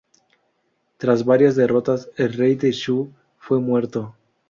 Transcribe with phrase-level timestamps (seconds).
[0.97, 4.15] Tras varias derrotas, el rey de Shu fue muerto.